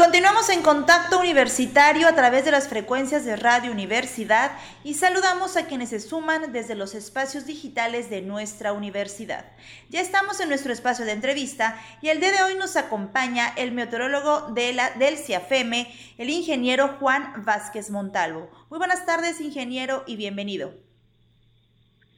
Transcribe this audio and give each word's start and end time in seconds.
continuamos 0.00 0.48
en 0.48 0.62
contacto 0.62 1.18
universitario 1.18 2.08
a 2.08 2.14
través 2.14 2.46
de 2.46 2.50
las 2.50 2.70
frecuencias 2.70 3.26
de 3.26 3.36
Radio 3.36 3.70
Universidad 3.70 4.50
y 4.82 4.94
saludamos 4.94 5.58
a 5.58 5.66
quienes 5.66 5.90
se 5.90 6.00
suman 6.00 6.52
desde 6.52 6.74
los 6.74 6.94
espacios 6.94 7.44
digitales 7.44 8.08
de 8.08 8.22
nuestra 8.22 8.72
universidad. 8.72 9.44
Ya 9.90 10.00
estamos 10.00 10.40
en 10.40 10.48
nuestro 10.48 10.72
espacio 10.72 11.04
de 11.04 11.12
entrevista 11.12 11.78
y 12.00 12.08
el 12.08 12.18
día 12.18 12.32
de 12.32 12.42
hoy 12.42 12.54
nos 12.54 12.76
acompaña 12.76 13.52
el 13.58 13.72
meteorólogo 13.72 14.52
de 14.52 14.72
la, 14.72 14.88
del 14.92 15.18
CIAFEME, 15.18 15.94
el 16.16 16.30
ingeniero 16.30 16.96
Juan 16.98 17.44
Vázquez 17.44 17.90
Montalvo. 17.90 18.50
Muy 18.70 18.78
buenas 18.78 19.04
tardes, 19.04 19.38
ingeniero, 19.38 20.04
y 20.06 20.16
bienvenido. 20.16 20.72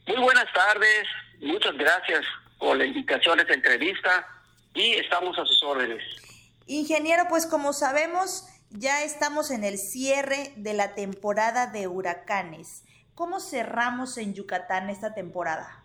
Muy 0.07 0.19
buenas 0.19 0.47
tardes, 0.53 1.09
muchas 1.41 1.77
gracias 1.77 2.25
por 2.61 2.77
la 2.77 2.87
invitación 2.87 3.41
a 3.41 3.43
esta 3.43 3.55
entrevista 3.55 4.25
y 4.73 4.93
estamos 4.93 5.37
a 5.37 5.45
sus 5.45 5.61
órdenes. 5.65 6.32
Ingeniero, 6.67 7.25
pues 7.29 7.47
como 7.47 7.73
sabemos, 7.73 8.47
ya 8.71 9.03
estamos 9.03 9.51
en 9.51 9.65
el 9.65 9.79
cierre 9.79 10.53
de 10.57 10.75
la 10.75 10.95
temporada 10.95 11.67
de 11.67 11.89
huracanes. 11.89 12.85
¿Cómo 13.15 13.41
cerramos 13.41 14.17
en 14.17 14.35
Yucatán 14.35 14.89
esta 14.89 15.15
temporada? 15.15 15.85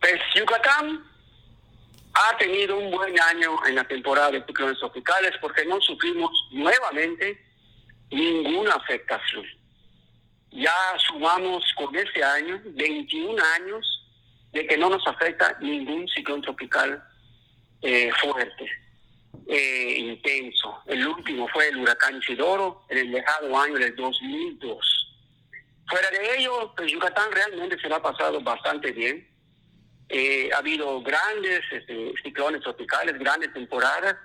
Pues 0.00 0.20
Yucatán 0.34 1.04
ha 2.14 2.36
tenido 2.38 2.78
un 2.78 2.90
buen 2.90 3.20
año 3.20 3.64
en 3.66 3.74
la 3.76 3.84
temporada 3.84 4.30
de 4.30 4.44
ciclones 4.44 4.78
tropicales 4.78 5.32
porque 5.40 5.64
no 5.66 5.80
sufrimos 5.80 6.30
nuevamente 6.52 7.40
ninguna 8.10 8.74
afectación. 8.74 9.44
Ya 10.50 10.72
sumamos 11.08 11.64
con 11.76 11.94
este 11.96 12.22
año 12.22 12.60
21 12.64 13.42
años 13.56 14.00
de 14.52 14.66
que 14.66 14.76
no 14.78 14.88
nos 14.88 15.06
afecta 15.06 15.58
ningún 15.60 16.08
ciclón 16.08 16.40
tropical 16.42 17.02
eh, 17.86 18.10
fuerte, 18.18 18.66
eh, 19.46 19.96
intenso. 19.98 20.80
El 20.86 21.06
último 21.06 21.46
fue 21.48 21.68
el 21.68 21.76
huracán 21.76 22.16
Isidoro 22.16 22.86
en 22.88 22.96
el 22.96 23.12
lejano 23.12 23.60
año 23.60 23.74
del 23.74 23.94
2002. 23.94 25.12
Fuera 25.86 26.10
de 26.10 26.38
ello, 26.38 26.72
pues 26.74 26.90
Yucatán 26.90 27.30
realmente 27.30 27.78
se 27.78 27.90
lo 27.90 27.96
ha 27.96 28.02
pasado 28.02 28.40
bastante 28.40 28.90
bien. 28.92 29.28
Eh, 30.08 30.48
ha 30.54 30.58
habido 30.58 31.02
grandes 31.02 31.60
este, 31.70 32.14
ciclones 32.22 32.62
tropicales, 32.62 33.18
grandes 33.18 33.52
temporadas, 33.52 34.16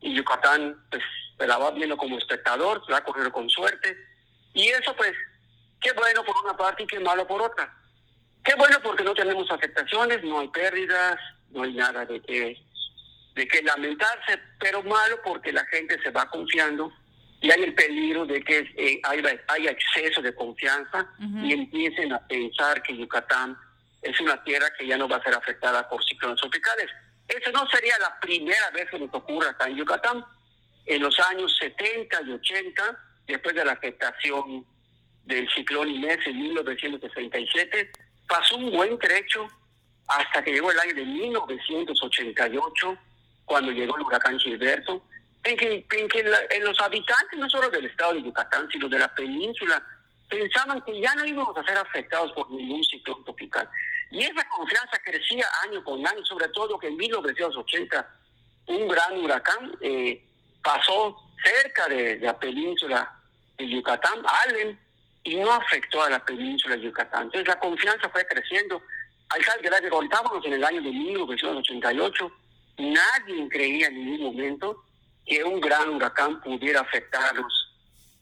y 0.00 0.14
Yucatán 0.14 0.74
pues 0.90 1.02
se 1.36 1.46
la 1.46 1.58
va 1.58 1.72
viendo 1.72 1.98
como 1.98 2.16
espectador, 2.16 2.82
se 2.86 2.92
va 2.92 2.98
a 2.98 3.04
correr 3.04 3.30
con 3.32 3.50
suerte. 3.50 3.98
Y 4.54 4.68
eso 4.68 4.96
pues, 4.96 5.12
qué 5.82 5.92
bueno 5.92 6.24
por 6.24 6.42
una 6.42 6.56
parte 6.56 6.84
y 6.84 6.86
qué 6.86 7.00
malo 7.00 7.26
por 7.26 7.42
otra. 7.42 7.70
Qué 8.42 8.54
bueno 8.54 8.78
porque 8.82 9.04
no 9.04 9.12
tenemos 9.12 9.50
afectaciones, 9.50 10.24
no 10.24 10.40
hay 10.40 10.48
pérdidas, 10.48 11.18
no 11.50 11.64
hay 11.64 11.74
nada 11.74 12.06
de 12.06 12.22
que 12.22 12.64
de 13.34 13.48
que 13.48 13.62
lamentarse, 13.62 14.38
pero 14.58 14.82
malo 14.82 15.20
porque 15.24 15.52
la 15.52 15.64
gente 15.66 16.00
se 16.02 16.10
va 16.10 16.28
confiando 16.28 16.92
y 17.40 17.50
hay 17.50 17.62
el 17.62 17.74
peligro 17.74 18.24
de 18.24 18.42
que 18.42 18.72
eh, 18.76 19.00
haya, 19.04 19.70
exceso 19.70 20.22
de 20.22 20.34
confianza 20.34 21.06
y 21.18 21.52
empiecen 21.52 22.12
a 22.12 22.26
pensar 22.26 22.82
que 22.82 22.96
Yucatán 22.96 23.54
es 24.00 24.18
una 24.20 24.42
tierra 24.44 24.66
que 24.78 24.86
ya 24.86 24.96
no 24.96 25.08
va 25.08 25.16
a 25.16 25.22
ser 25.22 25.34
afectada 25.34 25.86
por 25.88 26.02
ciclones 26.04 26.40
tropicales. 26.40 26.90
Eso 27.28 27.50
no 27.52 27.68
sería 27.68 27.98
la 27.98 28.18
primera 28.20 28.70
vez 28.70 28.88
que 28.90 28.98
nos 28.98 29.12
ocurra 29.12 29.50
acá 29.50 29.66
en 29.68 29.76
Yucatán. 29.76 30.24
En 30.86 31.02
los 31.02 31.18
años 31.20 31.54
70 31.58 32.22
y 32.22 32.32
80, 32.32 32.98
después 33.26 33.54
de 33.54 33.64
la 33.64 33.72
afectación 33.72 34.64
del 35.24 35.48
ciclón 35.54 35.88
Inés 35.88 36.18
en 36.26 36.40
1967, 36.40 37.92
pasó 38.26 38.56
un 38.56 38.70
buen 38.70 38.98
trecho 38.98 39.46
hasta 40.06 40.42
que 40.42 40.52
llegó 40.52 40.70
el 40.70 40.80
año 40.80 40.94
de 40.94 41.04
1988 41.04 42.98
cuando 43.44 43.72
llegó 43.72 43.96
el 43.96 44.02
huracán 44.02 44.38
Gilberto, 44.38 45.02
en 45.44 45.56
que, 45.56 45.86
en 46.50 46.64
los 46.64 46.80
habitantes, 46.80 47.38
no 47.38 47.48
solo 47.50 47.68
del 47.68 47.84
estado 47.84 48.14
de 48.14 48.22
Yucatán, 48.22 48.68
sino 48.70 48.88
de 48.88 48.98
la 48.98 49.14
península, 49.14 49.82
pensaban 50.28 50.80
que 50.82 51.00
ya 51.00 51.14
no 51.14 51.26
íbamos 51.26 51.56
a 51.56 51.64
ser 51.64 51.76
afectados 51.76 52.32
por 52.32 52.50
ningún 52.50 52.82
ciclón 52.84 53.22
tropical. 53.24 53.68
Y 54.10 54.22
esa 54.22 54.48
confianza 54.48 54.98
crecía 55.04 55.46
año 55.64 55.82
con 55.84 56.06
año, 56.06 56.24
sobre 56.24 56.48
todo 56.48 56.78
que 56.78 56.88
en 56.88 56.96
1980 56.96 58.08
un 58.66 58.88
gran 58.88 59.18
huracán 59.18 59.76
eh, 59.80 60.24
pasó 60.62 61.16
cerca 61.42 61.88
de, 61.88 62.18
la 62.20 62.38
península 62.38 63.12
de 63.58 63.68
Yucatán, 63.68 64.22
Allen, 64.46 64.78
y 65.24 65.36
no 65.36 65.52
afectó 65.52 66.02
a 66.02 66.10
la 66.10 66.24
península 66.24 66.76
de 66.76 66.82
Yucatán. 66.82 67.24
Entonces 67.24 67.48
la 67.48 67.58
confianza 67.58 68.08
fue 68.08 68.26
creciendo. 68.26 68.82
Alcalde, 69.30 69.70
que 69.80 69.88
contábamos 69.88 70.44
en 70.44 70.52
el 70.52 70.64
año 70.64 70.82
de 70.82 70.90
1988, 70.90 72.32
Nadie 72.78 73.48
creía 73.48 73.88
en 73.88 74.04
ningún 74.04 74.34
momento 74.34 74.84
que 75.24 75.42
un 75.44 75.60
gran 75.60 75.90
huracán 75.90 76.40
pudiera 76.40 76.80
afectarnos 76.80 77.52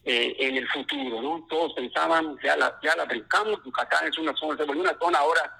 eh, 0.05 0.35
en 0.39 0.57
el 0.57 0.67
futuro, 0.69 1.21
¿no? 1.21 1.45
Todos 1.49 1.73
pensaban, 1.73 2.37
ya 2.43 2.55
la, 2.57 2.77
ya 2.83 2.95
la 2.95 3.05
brincamos, 3.05 3.63
Yucatán 3.63 4.07
es 4.07 4.17
una 4.17 4.33
zona, 4.35 4.57
se 4.57 4.63
una 4.71 4.97
zona 4.99 5.19
ahora 5.19 5.59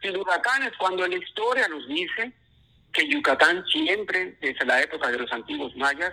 sin 0.00 0.16
huracanes, 0.16 0.72
cuando 0.78 1.06
la 1.06 1.16
historia 1.16 1.68
nos 1.68 1.86
dice 1.88 2.32
que 2.92 3.08
Yucatán 3.08 3.64
siempre, 3.66 4.38
desde 4.40 4.64
la 4.64 4.80
época 4.80 5.08
de 5.08 5.18
los 5.18 5.32
antiguos 5.32 5.74
mayas, 5.76 6.12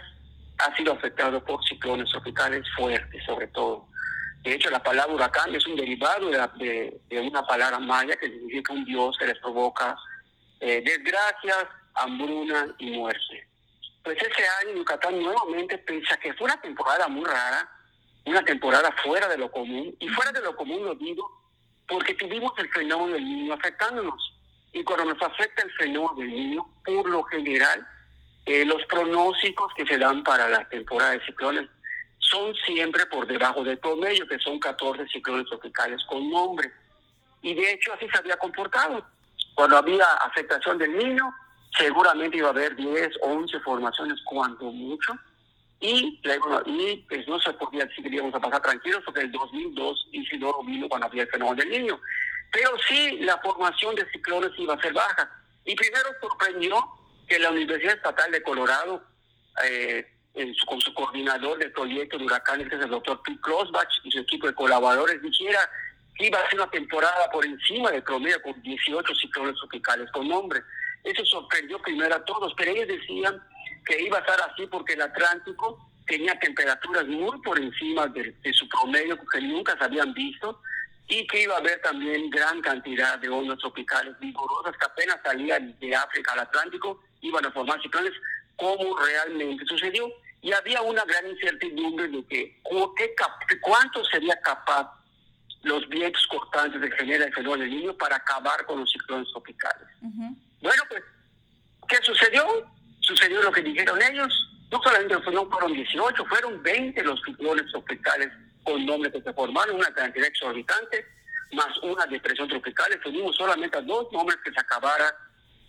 ha 0.58 0.76
sido 0.76 0.94
afectado 0.94 1.44
por 1.44 1.64
ciclones 1.66 2.09
tropicales 2.09 2.64
fuertes, 2.76 3.24
sobre 3.26 3.48
todo. 3.48 3.88
De 4.44 4.54
hecho, 4.54 4.70
la 4.70 4.82
palabra 4.82 5.14
huracán 5.14 5.54
es 5.56 5.66
un 5.68 5.76
derivado 5.76 6.30
de, 6.30 7.00
de, 7.09 7.20
una 7.20 7.46
palabra 7.46 7.80
maya 7.80 8.16
que 8.16 8.28
significa 8.28 8.74
un 8.74 8.86
dios 8.86 9.16
que 9.18 9.28
les 9.28 9.38
provoca 9.40 9.98
eh, 10.59 10.82
desgracias, 10.86 11.68
hambruna 11.97 12.75
y 12.78 12.91
muerte. 12.91 13.47
Pues 14.03 14.18
ese 14.18 14.44
año 14.62 14.78
Yucatán 14.78 15.22
nuevamente 15.22 15.78
piensa 15.80 16.18
que 16.18 16.34
fue 16.34 16.46
una 16.46 16.62
temporada 16.62 17.08
muy 17.08 17.25
rara, 17.25 17.69
una 18.25 18.44
temporada 18.44 18.90
fuera 19.03 19.28
de 19.28 19.38
lo 19.38 19.52
común, 19.52 19.96
y 20.00 20.08
fuera 20.09 20.31
de 20.31 20.41
lo 20.41 20.56
común 20.56 20.85
lo 20.85 20.96
digo 20.96 21.30
porque 21.88 22.13
tuvimos 22.16 22.52
el 22.58 22.69
fenómeno 22.69 23.13
del 23.13 23.24
niño 23.24 23.53
afectándonos. 23.53 24.34
Y 24.74 24.84
cuando 24.84 25.13
nos 25.13 25.22
afecta 25.22 25.63
el 25.63 25.72
fenómeno 25.74 26.16
del 26.16 26.30
niño, 26.30 26.68
por 26.85 27.09
lo 27.09 27.24
general, 27.24 27.88
eh, 28.46 28.66
los 28.66 28.84
pronósticos 28.85 29.74
que 29.74 29.85
se 29.85 29.97
dan 29.97 30.24
para 30.24 30.50
la 30.50 30.68
temporada 30.69 31.12
de 31.12 31.25
ciclones 31.25 31.69
son 32.19 32.53
siempre 32.66 33.06
por 33.06 33.25
debajo 33.25 33.64
del 33.64 33.78
promedio, 33.79 34.28
que 34.28 34.40
son 34.40 34.59
14 34.59 35.08
ciclones 35.08 35.47
tropicales 35.47 36.03
con 36.06 36.29
nombre. 36.29 36.72
Y 37.41 37.53
de 37.53 37.74
hecho 37.74 37.94
así 37.94 38.08
se 38.09 38.18
había 38.18 38.38
comportado. 38.38 39.06
Cuando 39.56 39.78
había 39.78 40.06
afectación 40.25 40.78
del 40.78 40.97
niño, 40.97 41.34
seguramente 41.75 42.38
iba 42.38 42.47
a 42.47 42.51
haber 42.51 42.75
10 42.75 43.17
o 43.22 43.28
11 43.28 43.59
formaciones 43.61 44.19
cuanto 44.25 44.66
mucho 44.66 45.13
y, 45.79 46.19
y 46.66 47.05
pues 47.07 47.28
no 47.28 47.39
se 47.39 47.53
podía 47.53 47.85
decir 47.85 48.03
que 48.03 48.16
íbamos 48.16 48.33
a 48.33 48.39
pasar 48.39 48.61
tranquilos 48.61 49.03
porque 49.05 49.22
el 49.22 49.31
2002 49.31 50.07
Isidoro 50.11 50.63
vino 50.63 50.89
cuando 50.89 51.07
había 51.07 51.23
el 51.23 51.29
fenómeno 51.29 51.55
del 51.55 51.69
niño. 51.69 52.00
Pero 52.51 52.72
sí 52.88 53.19
la 53.19 53.38
formación 53.39 53.94
de 53.95 54.09
ciclones 54.11 54.51
iba 54.57 54.73
a 54.73 54.81
ser 54.81 54.94
baja. 54.94 55.29
Y 55.66 55.75
primero 55.75 56.09
sorprendió 56.22 56.83
que 57.28 57.39
la 57.39 57.51
Universidad 57.51 57.95
Estatal 57.95 58.31
de 58.31 58.41
Colorado, 58.41 59.03
eh, 59.66 60.07
con 60.66 60.79
su 60.81 60.94
coordinador 60.94 61.57
del 61.59 61.72
proyecto 61.72 62.17
de 62.17 62.25
huracanes, 62.25 62.69
que 62.69 62.75
es 62.75 62.81
el 62.81 62.89
doctor 62.89 63.22
Pete 63.23 63.39
Klossbach, 63.41 63.89
y 64.03 64.11
su 64.11 64.19
equipo 64.19 64.47
de 64.47 64.53
colaboradores, 64.53 65.22
dijera 65.22 65.59
que 66.16 66.28
iba 66.28 66.39
a 66.39 66.49
ser 66.49 66.59
una 66.59 66.72
temporada 66.72 67.29
por 67.31 67.45
encima 67.45 67.91
del 67.91 68.03
promedio 68.03 68.41
con 68.41 68.59
18 68.61 69.16
ciclones 69.16 69.55
tropicales 69.55 70.09
con 70.11 70.28
nombre. 70.28 70.61
Eso 71.07 71.25
sorprendió 71.25 71.79
primero 71.79 72.16
a 72.16 72.25
todos, 72.25 72.53
pero 72.57 72.72
ellos 72.72 72.88
decían 72.88 73.41
que 73.85 74.01
iba 74.01 74.18
a 74.18 74.19
estar 74.19 74.40
así 74.41 74.68
porque 74.68 74.94
el 74.94 75.01
Atlántico 75.01 75.90
tenía 76.06 76.38
temperaturas 76.38 77.08
muy 77.08 77.41
por 77.41 77.58
encima 77.58 78.08
de, 78.08 78.35
su 78.53 78.67
promedio 78.67 79.17
que 79.32 79.40
nunca 79.40 79.78
se 79.78 79.85
habían 79.85 80.14
visto 80.14 80.61
y 81.08 81.26
que 81.28 81.43
iba 81.43 81.55
a 81.55 81.59
haber 81.59 81.82
también 81.82 82.29
gran 82.29 82.59
cantidad 82.59 83.17
de 83.20 83.29
ondas 83.29 83.58
tropicales 83.59 84.20
vigorosas 84.20 84.76
que 84.76 84.85
apenas 84.85 85.17
salían 85.23 85.79
de 85.79 85.96
África 85.96 86.34
al 86.34 86.40
Atlántico, 86.40 87.02
iban 87.22 87.46
a 87.46 87.52
formar 87.52 87.82
ciclones, 87.82 88.11
como 88.58 88.97
realmente 88.97 89.66
sucedió. 89.66 90.11
Y 90.41 90.52
había 90.52 90.82
una 90.82 91.05
gran 91.05 91.26
incertidumbre 91.29 92.09
de 92.09 92.26
que 92.26 92.61
cuánto 93.61 94.03
sería 94.03 94.37
capaz 94.41 94.91
los 95.64 95.87
vientos 95.87 96.28
cortantes 96.28 96.82
de 96.82 96.91
genera 96.91 97.26
el 97.26 97.34
fenómeno 97.34 97.64
del 97.64 97.72
niño 97.72 97.93
para 97.97 98.17
acabar 98.17 98.66
con 98.66 98.82
los 98.82 98.91
ciclones 98.91 99.29
tropicales. 99.32 99.87
Bueno, 100.62 100.84
pues, 100.90 101.04
¿qué 101.88 101.98
sucedió? 102.04 102.46
Sucedió 103.02 103.42
lo 103.42 103.52
que 103.52 103.62
dijeron 103.62 104.02
ellos. 104.02 104.34
No 104.72 104.82
solamente 104.84 105.18
fueron 105.20 105.74
18, 105.74 106.26
fueron 106.26 106.62
20 106.62 107.04
los 107.04 107.22
ciclones 107.24 107.66
tropicales 107.72 108.30
con 108.64 108.86
nombres 108.86 109.14
que 109.14 109.22
se 109.22 109.34
formaron, 109.34 109.78
una 109.78 109.94
cantidad 109.94 110.28
exorbitante, 110.28 111.06
más 111.54 111.78
una 111.84 112.06
depresión 112.06 112.50
tropical. 112.50 113.00
Tuvimos 113.02 113.36
solamente 113.38 113.82
dos 113.84 114.12
nombres 114.12 114.38
que 114.44 114.52
se 114.52 114.59
acabara 114.59 115.16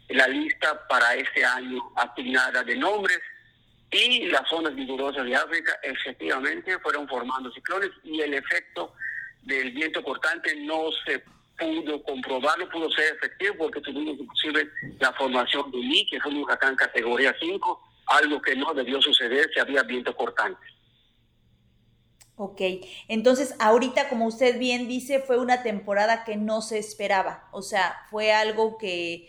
la 0.08 0.26
lista 0.26 0.86
para 0.88 1.14
este 1.14 1.44
año 1.44 1.92
asignada 1.96 2.64
de 2.64 2.76
nombres. 2.76 3.20
Y 3.90 4.26
las 4.26 4.48
zonas 4.48 4.74
vigorosas 4.74 5.24
de 5.24 5.34
África 5.34 5.78
efectivamente 5.82 6.78
fueron 6.80 7.08
formando 7.08 7.50
ciclones 7.52 7.90
y 8.02 8.20
el 8.20 8.34
efecto 8.34 8.92
del 9.42 9.70
viento 9.70 10.02
cortante 10.02 10.54
no 10.56 10.90
se 11.06 11.22
pudo 11.58 12.02
comprobarlo, 12.02 12.68
pudo 12.68 12.90
ser 12.90 13.16
efectivo 13.16 13.54
porque 13.58 13.80
tuvimos 13.80 14.18
inclusive 14.18 14.70
la 14.98 15.12
formación 15.12 15.70
de 15.70 15.78
Lee, 15.78 16.06
que 16.10 16.20
fue 16.20 16.32
un 16.32 16.44
huracán 16.44 16.76
categoría 16.76 17.34
5, 17.38 17.80
algo 18.06 18.40
que 18.40 18.56
no 18.56 18.72
debió 18.74 19.02
suceder 19.02 19.50
si 19.52 19.60
había 19.60 19.82
viento 19.82 20.14
cortante. 20.14 20.60
Ok, 22.36 22.60
entonces 23.08 23.56
ahorita 23.58 24.08
como 24.08 24.26
usted 24.26 24.60
bien 24.60 24.86
dice, 24.86 25.18
fue 25.18 25.38
una 25.38 25.64
temporada 25.64 26.24
que 26.24 26.36
no 26.36 26.62
se 26.62 26.78
esperaba, 26.78 27.48
o 27.50 27.62
sea, 27.62 27.96
fue 28.10 28.32
algo 28.32 28.78
que 28.78 29.28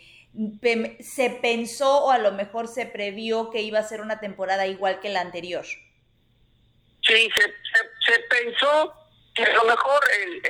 se 1.00 1.30
pensó 1.42 2.04
o 2.04 2.10
a 2.12 2.18
lo 2.18 2.30
mejor 2.30 2.68
se 2.68 2.86
previó 2.86 3.50
que 3.50 3.62
iba 3.62 3.80
a 3.80 3.82
ser 3.82 4.00
una 4.00 4.20
temporada 4.20 4.68
igual 4.68 5.00
que 5.00 5.08
la 5.08 5.22
anterior. 5.22 5.64
Sí, 7.02 7.28
se, 7.34 8.18
pensó 8.28 8.94
a 9.42 9.54
lo 9.54 9.64
mejor 9.64 10.00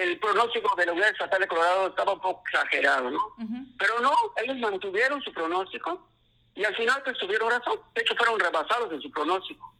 el, 0.00 0.18
pronóstico 0.18 0.74
de 0.76 0.86
la 0.86 0.92
Universidad 0.92 1.24
Estatal 1.24 1.40
de 1.40 1.48
Colorado 1.48 1.88
estaba 1.88 2.12
un 2.12 2.20
poco 2.20 2.42
exagerado, 2.46 3.10
¿no? 3.10 3.20
Pero 3.78 4.00
no, 4.00 4.12
ellos 4.36 4.56
mantuvieron 4.58 5.22
su 5.22 5.32
pronóstico 5.32 6.06
y 6.54 6.64
al 6.64 6.74
final 6.76 7.02
pues 7.04 7.18
tuvieron 7.18 7.50
razón. 7.50 7.80
De 7.94 8.02
hecho, 8.02 8.14
fueron 8.16 8.38
rebasados 8.38 8.92
en 8.92 9.00
su 9.00 9.10
pronóstico. 9.10 9.72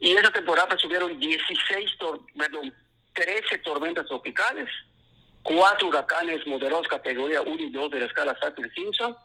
Y 0.00 0.12
esa 0.12 0.30
temporada 0.30 0.76
subieron 0.78 1.18
16, 1.18 1.90
perdón, 2.36 2.74
13 3.14 3.58
tormentas 3.58 4.06
tropicales, 4.06 4.68
cuatro 5.42 5.88
huracanes 5.88 6.46
moderados 6.46 6.88
categoría 6.88 7.42
1 7.42 7.62
y 7.62 7.70
2 7.70 7.90
de 7.90 8.00
la 8.00 8.06
escala 8.06 8.38
Saffir-Simpson 8.40 9.16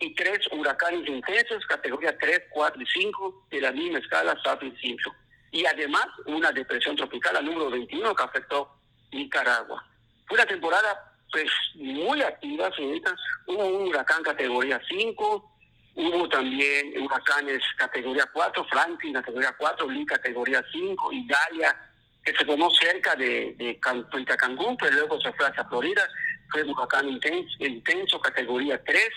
y 0.00 0.14
tres 0.14 0.40
huracanes 0.50 1.08
intensos 1.08 1.64
categoría 1.66 2.16
3, 2.18 2.44
4 2.50 2.82
y 2.82 2.86
5 2.86 3.46
de 3.50 3.60
la 3.60 3.72
misma 3.72 3.98
escala 3.98 4.36
Saffir-Simpson. 4.42 5.12
Y 5.54 5.64
además 5.64 6.06
una 6.26 6.50
depresión 6.50 6.96
tropical, 6.96 7.34
la 7.34 7.40
número 7.40 7.70
21, 7.70 8.14
que 8.14 8.22
afectó 8.22 8.76
Nicaragua. 9.12 9.82
Fue 10.26 10.36
una 10.36 10.46
temporada 10.46 11.12
pues 11.30 11.46
muy 11.76 12.20
activa, 12.22 12.70
señoritas. 12.74 13.14
Hubo 13.46 13.64
un 13.64 13.88
huracán 13.88 14.22
categoría 14.22 14.80
5, 14.88 15.54
Hubo 15.96 16.28
también 16.28 17.00
huracanes 17.00 17.62
categoría 17.76 18.28
4, 18.32 18.64
Franklin 18.64 19.14
categoría 19.14 19.54
4, 19.56 19.88
Lee 19.90 20.04
categoría 20.04 20.64
5, 20.72 21.12
Italia, 21.12 21.76
que 22.24 22.34
se 22.34 22.44
tomó 22.44 22.68
cerca 22.72 23.14
de, 23.14 23.54
de 23.56 23.78
Cancún, 23.78 24.76
pero 24.76 24.96
luego 24.96 25.20
se 25.20 25.32
fue 25.34 25.46
hacia 25.46 25.64
Florida, 25.66 26.08
fue 26.50 26.64
un 26.64 26.70
huracán 26.70 27.08
intenso, 27.08 27.48
intenso 27.60 28.20
categoría 28.20 28.82
3, 28.82 29.08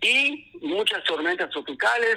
y 0.00 0.50
muchas 0.62 1.04
tormentas 1.04 1.50
tropicales, 1.50 2.16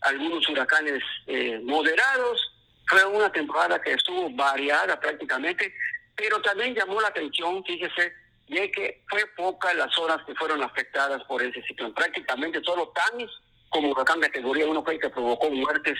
algunos 0.00 0.48
huracanes 0.48 1.02
eh, 1.28 1.60
moderados. 1.62 2.51
Fue 2.92 3.06
una 3.06 3.32
temporada 3.32 3.80
que 3.80 3.94
estuvo 3.94 4.28
variada 4.32 5.00
prácticamente, 5.00 5.74
pero 6.14 6.42
también 6.42 6.74
llamó 6.74 7.00
la 7.00 7.08
atención, 7.08 7.64
fíjese, 7.64 8.12
de 8.48 8.70
que 8.70 9.02
fue 9.08 9.24
pocas 9.34 9.74
las 9.74 9.90
zonas 9.94 10.18
que 10.26 10.34
fueron 10.34 10.62
afectadas 10.62 11.24
por 11.24 11.42
ese 11.42 11.62
ciclón. 11.62 11.94
Prácticamente 11.94 12.60
solo 12.62 12.92
Tanis, 12.94 13.30
como 13.70 13.88
huracán 13.88 14.20
categoría 14.20 14.66
1, 14.66 14.84
fue 14.84 14.92
el 14.92 15.00
que 15.00 15.08
provocó 15.08 15.48
muertes 15.48 15.98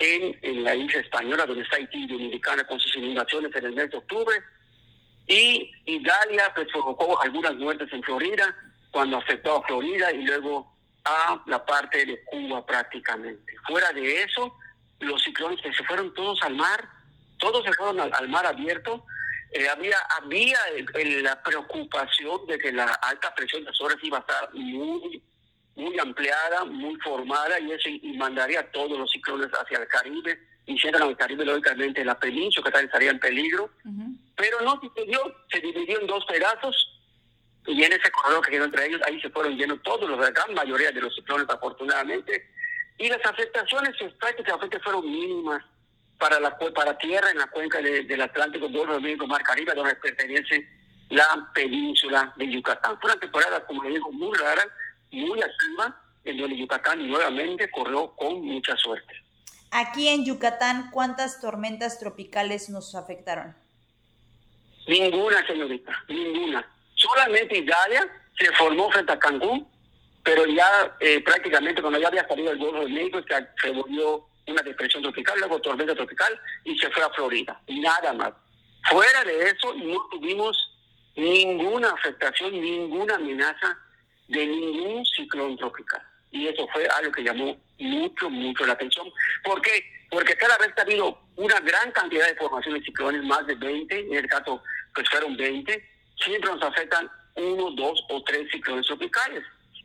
en, 0.00 0.36
en 0.42 0.64
la 0.64 0.74
isla 0.74 1.02
española, 1.02 1.46
donde 1.46 1.62
está 1.62 1.76
Haití 1.76 2.08
Dominicana 2.08 2.66
con 2.66 2.80
sus 2.80 2.96
inundaciones 2.96 3.54
en 3.54 3.66
el 3.66 3.72
mes 3.74 3.88
de 3.88 3.98
octubre. 3.98 4.42
Y 5.28 5.70
Italia 5.86 6.50
pues, 6.52 6.66
provocó 6.72 7.22
algunas 7.22 7.54
muertes 7.54 7.92
en 7.92 8.02
Florida, 8.02 8.52
cuando 8.90 9.18
afectó 9.18 9.58
a 9.58 9.62
Florida 9.68 10.10
y 10.10 10.24
luego 10.24 10.74
a 11.04 11.40
la 11.46 11.64
parte 11.64 12.04
de 12.04 12.24
Cuba 12.24 12.66
prácticamente. 12.66 13.54
Fuera 13.68 13.92
de 13.92 14.24
eso, 14.24 14.52
los 15.00 15.22
ciclones 15.22 15.60
que 15.62 15.72
se 15.72 15.84
fueron 15.84 16.12
todos 16.14 16.42
al 16.42 16.54
mar, 16.54 16.88
todos 17.38 17.64
se 17.64 17.72
fueron 17.72 18.00
al 18.00 18.28
mar 18.28 18.46
abierto, 18.46 19.04
eh, 19.52 19.68
había 19.68 19.96
había 20.20 20.58
la 21.22 21.42
preocupación 21.42 22.46
de 22.46 22.58
que 22.58 22.72
la 22.72 22.84
alta 22.84 23.34
presión 23.34 23.64
de 23.64 23.70
horas 23.80 23.96
iba 24.02 24.18
a 24.18 24.20
estar 24.20 24.54
muy 24.54 25.22
muy 25.74 25.98
ampliada, 26.00 26.64
muy 26.64 26.96
formada 26.96 27.58
y 27.60 27.70
eso 27.70 27.88
y 27.88 28.16
mandaría 28.16 28.70
todos 28.72 28.98
los 28.98 29.10
ciclones 29.10 29.48
hacia 29.52 29.78
el 29.78 29.86
Caribe, 29.86 30.38
hicieron 30.66 31.02
al 31.02 31.16
Caribe 31.16 31.44
lógicamente 31.44 32.04
la 32.04 32.18
península 32.18 32.64
que 32.64 32.72
también 32.72 32.86
estaría 32.86 33.10
en 33.10 33.20
peligro, 33.20 33.70
pero 34.36 34.60
no 34.62 34.80
sucedió, 34.80 35.20
se 35.50 35.60
dividió 35.60 36.00
en 36.00 36.08
dos 36.08 36.24
pedazos 36.26 36.98
y 37.66 37.82
en 37.84 37.92
ese 37.92 38.10
corredor 38.10 38.44
que 38.44 38.52
quedó 38.52 38.64
entre 38.64 38.86
ellos, 38.86 39.00
ahí 39.06 39.20
se 39.20 39.30
fueron 39.30 39.56
llenos 39.56 39.82
todos, 39.82 40.08
los, 40.08 40.18
la 40.18 40.30
gran 40.30 40.52
mayoría 40.54 40.90
de 40.90 41.00
los 41.00 41.14
ciclones 41.14 41.46
afortunadamente, 41.48 42.50
y 42.98 43.08
las 43.08 43.24
afectaciones 43.24 43.94
pues, 43.98 44.12
prácticamente 44.14 44.78
fueron 44.80 45.10
mínimas 45.10 45.64
para 46.18 46.40
la 46.40 46.58
para 46.58 46.98
tierra 46.98 47.30
en 47.30 47.38
la 47.38 47.46
cuenca 47.46 47.80
del 47.80 48.20
Atlántico, 48.20 48.68
Golfo 48.68 48.94
de 48.94 49.00
México, 49.00 49.26
Mar 49.26 49.42
Caribe, 49.44 49.72
donde 49.74 49.94
pertenece 49.94 50.68
la 51.10 51.48
península 51.54 52.32
de 52.36 52.50
Yucatán. 52.50 52.98
Fue 53.00 53.12
una 53.12 53.20
temporada, 53.20 53.64
como 53.64 53.84
le 53.84 53.90
digo, 53.90 54.10
muy 54.10 54.36
rara, 54.36 54.64
muy 55.12 55.40
activa, 55.40 55.96
en 56.24 56.36
donde 56.36 56.58
Yucatán 56.58 57.08
nuevamente 57.08 57.70
corrió 57.70 58.14
con 58.16 58.42
mucha 58.44 58.76
suerte. 58.76 59.14
Aquí 59.70 60.08
en 60.08 60.24
Yucatán, 60.24 60.90
¿cuántas 60.90 61.40
tormentas 61.40 62.00
tropicales 62.00 62.68
nos 62.68 62.94
afectaron? 62.94 63.54
Ninguna, 64.88 65.46
señorita, 65.46 65.92
ninguna. 66.08 66.66
Solamente 66.94 67.58
Italia 67.58 68.06
se 68.36 68.50
formó 68.52 68.90
frente 68.90 69.12
a 69.12 69.18
Cancún, 69.18 69.68
pero 70.28 70.44
ya 70.44 70.94
eh, 71.00 71.22
prácticamente 71.22 71.80
cuando 71.80 71.98
ya 71.98 72.08
había 72.08 72.28
salido 72.28 72.52
el 72.52 72.58
Golfo 72.58 72.80
de 72.80 72.90
México, 72.90 73.18
se 73.62 73.70
volvió 73.70 74.26
una 74.46 74.60
depresión 74.60 75.02
tropical, 75.02 75.38
luego 75.38 75.58
tormenta 75.60 75.94
tropical 75.94 76.38
y 76.64 76.78
se 76.78 76.90
fue 76.90 77.02
a 77.02 77.08
Florida. 77.10 77.58
Nada 77.66 78.12
más. 78.12 78.32
Fuera 78.90 79.24
de 79.24 79.44
eso, 79.44 79.72
no 79.74 80.06
tuvimos 80.10 80.54
ninguna 81.16 81.88
afectación, 81.92 82.52
ninguna 82.52 83.14
amenaza 83.14 83.78
de 84.28 84.46
ningún 84.46 85.02
ciclón 85.06 85.56
tropical. 85.56 86.02
Y 86.30 86.46
eso 86.46 86.68
fue 86.74 86.86
algo 86.86 87.10
que 87.10 87.24
llamó 87.24 87.58
mucho, 87.78 88.28
mucho 88.28 88.66
la 88.66 88.74
atención. 88.74 89.10
¿Por 89.42 89.62
qué? 89.62 89.82
Porque 90.10 90.36
cada 90.36 90.58
vez 90.58 90.74
ha 90.76 90.82
habido 90.82 91.18
una 91.36 91.58
gran 91.60 91.90
cantidad 91.92 92.26
de 92.26 92.36
formación 92.36 92.74
de 92.74 92.84
ciclones, 92.84 93.24
más 93.24 93.46
de 93.46 93.54
20, 93.54 93.98
en 93.98 94.14
el 94.14 94.26
caso 94.26 94.62
pues 94.94 95.08
fueron 95.08 95.38
20, 95.38 95.88
siempre 96.22 96.50
nos 96.50 96.62
afectan 96.62 97.10
uno, 97.36 97.70
dos 97.70 98.04
o 98.10 98.22
tres 98.24 98.46
ciclones 98.50 98.86
tropicales. 98.86 99.42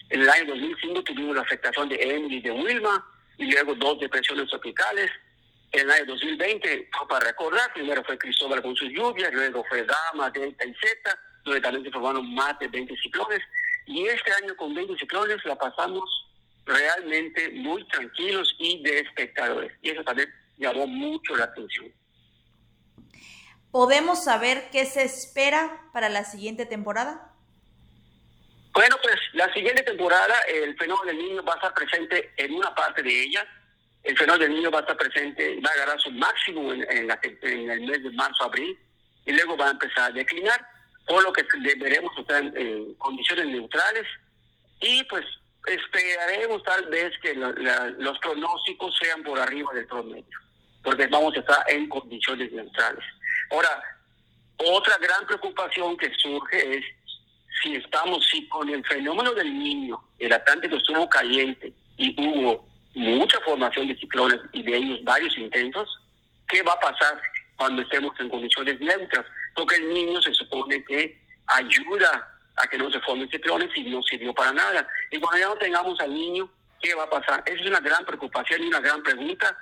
En 0.10 0.22
el 0.22 0.30
año 0.30 0.46
2005 0.48 1.04
tuvimos 1.04 1.36
la 1.36 1.42
afectación 1.42 1.90
de 1.90 1.96
Emily 1.96 2.38
y 2.38 2.42
de 2.42 2.52
Wilma, 2.52 3.06
y 3.38 3.52
luego 3.52 3.76
dos 3.76 4.00
depresiones 4.00 4.50
tropicales. 4.50 5.10
En 5.72 5.82
el 5.82 5.92
año 5.92 6.06
2020, 6.06 6.90
para 7.10 7.26
recordar, 7.26 7.74
primero 7.74 8.04
fue 8.04 8.18
Cristóbal 8.18 8.62
con 8.62 8.76
sus 8.76 8.90
lluvias, 8.90 9.34
luego 9.34 9.66
fue 9.68 9.86
Gama, 9.86 10.30
Delta 10.30 10.66
y 10.66 10.74
Zeta, 10.76 11.18
donde 11.44 11.62
también 11.62 11.84
se 11.84 11.92
formaron 11.92 12.34
más 12.34 12.58
de 12.60 12.68
20 12.68 12.96
ciclones. 12.98 13.40
Y 13.88 14.06
este 14.06 14.32
año 14.34 14.56
con 14.56 14.74
20 14.74 14.98
ciclones 14.98 15.44
la 15.46 15.56
pasamos 15.56 16.04
realmente 16.66 17.50
muy 17.50 17.86
tranquilos 17.88 18.56
y 18.60 18.84
de 18.84 19.00
espectadores. 19.00 19.74
Y 19.82 19.90
eso 19.90 20.04
también 20.04 20.30
llamó 20.58 20.86
mucho 20.86 21.36
la 21.36 21.46
atención. 21.46 21.92
¿Podemos 23.72 24.24
saber 24.24 24.70
qué 24.72 24.86
se 24.86 25.04
espera 25.04 25.90
para 25.92 26.08
la 26.10 26.24
siguiente 26.24 26.68
temporada? 26.68 27.33
Bueno, 28.74 28.96
pues 29.04 29.16
la 29.34 29.54
siguiente 29.54 29.84
temporada 29.84 30.36
el 30.48 30.76
fenómeno 30.78 31.06
del 31.06 31.18
niño 31.18 31.44
va 31.44 31.54
a 31.54 31.56
estar 31.58 31.74
presente 31.76 32.34
en 32.38 32.56
una 32.56 32.74
parte 32.74 33.04
de 33.04 33.24
ella. 33.24 33.46
El 34.02 34.18
fenómeno 34.18 34.46
del 34.46 34.56
niño 34.56 34.72
va 34.72 34.80
a 34.80 34.82
estar 34.82 34.98
presente, 34.98 35.60
va 35.64 35.70
a 35.70 35.74
agarrar 35.74 36.02
su 36.02 36.10
máximo 36.12 36.74
en, 36.74 36.84
el 36.90 37.82
mes 37.82 38.04
de 38.04 38.12
marzo-abril 38.12 38.78
y 39.26 39.32
luego 39.32 39.56
va 39.56 39.68
a 39.68 39.72
empezar 39.72 40.10
a 40.10 40.14
declinar, 40.14 40.60
por 41.08 41.24
lo 41.24 41.32
que 41.32 41.46
deberemos 41.62 42.18
estar 42.18 42.44
en 42.44 42.96
condiciones 42.96 43.46
neutrales 43.46 44.08
y 44.82 45.04
pues 45.04 45.24
esperaremos 45.68 46.64
tal 46.64 46.86
vez 46.88 47.14
que 47.22 47.36
los 47.36 48.20
pronósticos 48.20 48.98
sean 49.00 49.24
por 49.24 49.40
arriba 49.40 49.72
del 49.74 49.86
promedio, 49.86 50.40
porque 50.84 51.06
vamos 51.08 51.36
a 51.38 51.40
estar 51.40 51.64
en 51.70 51.88
condiciones 51.88 52.52
neutrales. 52.52 53.06
Ahora, 53.52 53.82
otra 54.58 54.98
gran 54.98 55.26
preocupación 55.28 55.96
que 55.96 56.12
surge 56.16 56.78
es 56.78 56.86
si 57.62 57.76
estamos, 57.76 58.26
si 58.30 58.48
con 58.48 58.70
el 58.70 58.84
fenómeno 58.86 59.34
del 59.34 59.58
niño 59.58 60.02
el 60.20 60.34
Atlántico 60.34 60.76
estuvo 60.78 61.08
caliente 61.10 61.74
y 61.98 62.16
hubo 62.20 62.68
mucha 62.96 63.40
formación 63.42 63.88
de 63.88 63.98
ciclones 63.98 64.40
y 64.52 64.64
de 64.64 64.78
ellos 64.78 65.04
varios 65.04 65.38
intentos, 65.38 65.90
¿qué 66.48 66.62
va 66.64 66.74
a 66.74 66.80
pasar 66.80 67.22
cuando 67.56 67.82
estemos 67.82 68.18
en 68.20 68.30
condiciones 68.30 68.80
neutras? 68.80 69.26
Porque 69.56 69.76
el 69.76 69.94
niño 69.94 70.22
se 70.22 70.34
supone 70.34 70.84
que 70.86 71.20
ayuda 71.48 72.30
a 72.56 72.68
que 72.68 72.78
no 72.78 72.92
se 72.92 73.00
formen 73.02 73.30
ciclones 73.30 73.70
y 73.76 73.84
no 73.84 74.02
sirvió 74.04 74.34
para 74.34 74.54
nada. 74.54 74.88
Y 75.12 75.20
cuando 75.20 75.40
ya 75.40 75.48
no 75.48 75.56
tengamos 75.56 76.00
al 76.00 76.14
niño, 76.14 76.50
¿qué 76.82 76.94
va 76.96 77.04
a 77.04 77.10
pasar? 77.10 77.44
Esa 77.46 77.62
es 77.62 77.68
una 77.68 77.80
gran 77.80 78.06
preocupación 78.06 78.64
y 78.64 78.68
una 78.68 78.80
gran 78.80 79.02
pregunta. 79.02 79.58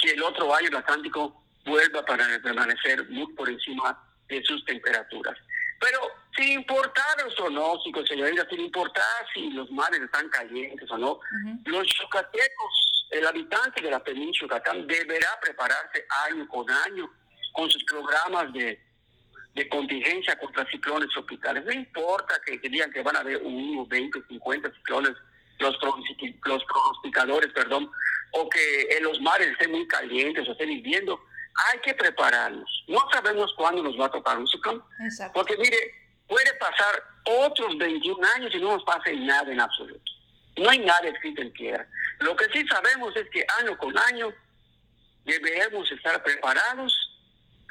Si 0.00 0.08
el 0.08 0.22
otro 0.22 0.54
año 0.54 0.68
el 0.68 0.76
Atlántico 0.76 1.42
vuelve 1.64 1.98
a 1.98 2.04
permanecer 2.04 3.08
muy 3.10 3.32
por 3.34 3.48
encima 3.48 3.98
de 4.28 4.42
sus 4.44 4.64
temperaturas. 4.64 5.36
Pero 5.78 5.98
sin 6.40 6.52
importar 6.52 7.22
los 7.24 7.34
pronósticos, 7.34 8.08
señoritas, 8.08 8.46
sin 8.48 8.60
importar 8.60 9.26
si 9.34 9.50
los 9.50 9.70
mares 9.70 10.00
están 10.00 10.28
calientes 10.30 10.90
o 10.90 10.98
no, 10.98 11.20
los 11.66 11.86
yucatecos, 12.00 13.06
el 13.10 13.26
habitante 13.26 13.82
de 13.82 13.90
la 13.90 14.02
península 14.02 14.56
Yucatán 14.56 14.86
deberá 14.86 15.38
prepararse 15.42 16.06
año 16.28 16.48
con 16.48 16.70
año 16.70 17.10
con 17.52 17.68
sus 17.70 17.82
programas 17.84 18.52
de, 18.52 18.80
de 19.54 19.68
contingencia 19.68 20.38
contra 20.38 20.64
ciclones 20.70 21.10
tropicales. 21.10 21.64
No 21.64 21.72
importa 21.72 22.40
que, 22.46 22.58
digan 22.68 22.92
que 22.92 23.02
van 23.02 23.16
a 23.16 23.20
haber 23.20 23.40
uno, 23.42 23.84
20, 23.86 24.22
50 24.28 24.72
ciclones, 24.76 25.12
los, 25.58 25.76
los 25.82 26.64
pronosticadores, 26.64 27.52
perdón, 27.52 27.90
o 28.32 28.48
que 28.48 28.96
en 28.96 29.04
los 29.04 29.20
mares 29.20 29.48
estén 29.48 29.72
muy 29.72 29.86
calientes 29.88 30.48
o 30.48 30.52
estén 30.52 30.70
hirviendo, 30.70 31.20
hay 31.72 31.80
que 31.80 31.94
prepararnos. 31.94 32.84
No 32.86 33.00
sabemos 33.12 33.52
cuándo 33.56 33.82
nos 33.82 33.98
va 33.98 34.06
a 34.06 34.10
tocar 34.10 34.38
un 34.38 34.46
ciclón. 34.46 34.82
Porque 35.34 35.56
mire, 35.56 35.99
pasar 36.80 37.02
otros 37.24 37.76
21 37.78 38.26
años 38.36 38.50
y 38.54 38.58
no 38.58 38.72
nos 38.72 38.84
pase 38.84 39.14
nada 39.16 39.52
en 39.52 39.60
absoluto. 39.60 40.12
No 40.56 40.70
hay 40.70 40.78
nada 40.78 41.08
escrito 41.08 41.42
en 41.42 41.52
tierra. 41.52 41.86
Lo 42.20 42.34
que 42.36 42.46
sí 42.52 42.66
sabemos 42.66 43.14
es 43.16 43.28
que 43.30 43.46
año 43.60 43.76
con 43.78 43.96
año 43.96 44.32
debemos 45.24 45.90
estar 45.92 46.22
preparados 46.22 46.92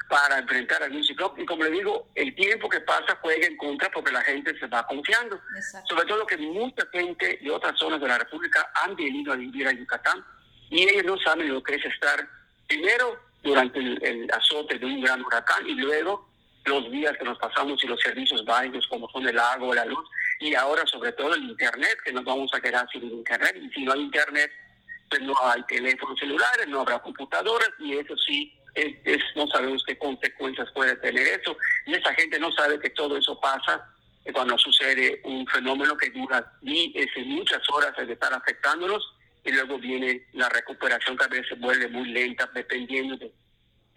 para 0.08 0.38
enfrentar 0.38 0.82
algún 0.82 1.04
ciclón. 1.04 1.32
Y 1.36 1.44
como 1.44 1.64
le 1.64 1.70
digo, 1.70 2.08
el 2.14 2.34
tiempo 2.34 2.68
que 2.68 2.80
pasa 2.80 3.18
juega 3.20 3.46
en 3.46 3.56
contra 3.56 3.90
porque 3.90 4.10
la 4.10 4.22
gente 4.22 4.58
se 4.58 4.66
va 4.66 4.86
confiando. 4.86 5.40
Sobre 5.88 6.06
todo 6.06 6.26
que 6.26 6.36
mucha 6.36 6.86
gente 6.92 7.38
de 7.40 7.50
otras 7.50 7.78
zonas 7.78 8.00
de 8.00 8.08
la 8.08 8.18
República 8.18 8.72
han 8.74 8.96
venido 8.96 9.32
a 9.32 9.36
vivir 9.36 9.68
a 9.68 9.72
Yucatán 9.72 10.24
y 10.70 10.82
ellos 10.82 11.04
no 11.04 11.18
saben 11.18 11.52
lo 11.52 11.62
que 11.62 11.74
es 11.76 11.84
estar 11.84 12.28
primero 12.66 13.20
durante 13.42 13.78
el, 13.78 14.28
azote 14.32 14.78
de 14.78 14.86
un 14.86 15.00
gran 15.00 15.24
huracán 15.24 15.66
y 15.66 15.74
luego 15.74 16.29
los 16.64 16.90
días 16.90 17.16
que 17.18 17.24
nos 17.24 17.38
pasamos 17.38 17.82
y 17.82 17.86
los 17.86 18.00
servicios 18.00 18.44
básicos 18.44 18.86
como 18.88 19.08
son 19.10 19.26
el 19.28 19.38
agua, 19.38 19.74
la 19.74 19.84
luz 19.84 20.08
y 20.40 20.54
ahora 20.54 20.86
sobre 20.86 21.12
todo 21.12 21.34
el 21.34 21.44
internet, 21.44 21.98
que 22.04 22.12
nos 22.12 22.24
vamos 22.24 22.52
a 22.54 22.60
quedar 22.60 22.86
sin 22.90 23.04
internet 23.04 23.56
y 23.60 23.70
si 23.70 23.84
no 23.84 23.92
hay 23.92 24.00
internet 24.00 24.50
pues 25.08 25.22
no 25.22 25.34
hay 25.42 25.62
teléfonos 25.64 26.18
celulares, 26.18 26.68
no 26.68 26.80
habrá 26.80 26.98
computadoras 27.00 27.70
y 27.78 27.96
eso 27.96 28.16
sí 28.16 28.54
es, 28.74 29.20
no 29.34 29.46
sabemos 29.48 29.82
qué 29.84 29.98
consecuencias 29.98 30.70
puede 30.72 30.94
tener 30.96 31.26
eso 31.26 31.56
y 31.86 31.94
esa 31.94 32.14
gente 32.14 32.38
no 32.38 32.52
sabe 32.52 32.78
que 32.78 32.90
todo 32.90 33.16
eso 33.16 33.38
pasa 33.40 33.84
cuando 34.32 34.56
sucede 34.58 35.20
un 35.24 35.46
fenómeno 35.46 35.96
que 35.96 36.10
dura 36.10 36.52
muchas 37.24 37.68
horas 37.70 37.92
de 37.96 38.12
estar 38.12 38.32
afectándonos 38.32 39.02
y 39.44 39.50
luego 39.50 39.78
viene 39.78 40.26
la 40.34 40.48
recuperación 40.48 41.16
que 41.16 41.24
a 41.24 41.28
veces 41.28 41.58
vuelve 41.58 41.88
muy 41.88 42.08
lenta 42.10 42.48
dependiendo 42.54 43.16
de, 43.16 43.32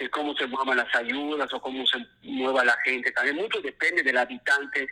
cómo 0.10 0.36
se 0.36 0.48
muevan 0.48 0.78
las 0.78 0.94
ayudas 0.96 1.54
o 1.54 1.62
cómo 1.62 1.86
se 1.88 1.98
mueva 2.24 2.64
la 2.64 2.78
gente. 2.84 3.12
También. 3.12 3.38
Mucho 3.38 3.62
depende 3.62 4.04
del 4.04 4.18
habitante 4.18 4.88